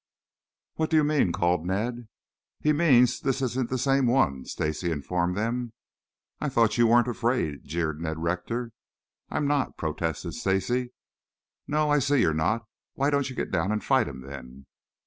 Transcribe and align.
"What 0.77 0.89
do 0.89 0.97
you 0.97 1.03
mean?" 1.03 1.31
called 1.31 1.63
Ned. 1.63 2.07
"He 2.59 2.73
means 2.73 3.19
this 3.19 3.39
isn't 3.39 3.69
the 3.69 3.77
same 3.77 4.07
one," 4.07 4.45
Stacy 4.45 4.89
informed 4.91 5.37
them. 5.37 5.73
"I 6.39 6.49
thought 6.49 6.79
you 6.79 6.87
weren't 6.87 7.07
afraid?" 7.07 7.65
jeered 7.65 8.01
Ned 8.01 8.17
Rector. 8.17 8.71
"I'm 9.29 9.45
not," 9.45 9.77
protested 9.77 10.33
Stacy. 10.33 10.89
"No, 11.67 11.91
I 11.91 11.99
see 11.99 12.21
you 12.21 12.31
are 12.31 12.33
not. 12.33 12.65
Why 12.95 13.11
don't 13.11 13.29
you 13.29 13.35
get 13.35 13.51
down 13.51 13.71
and 13.71 13.83
fight 13.83 14.07
him, 14.07 14.21
then?" 14.21 14.65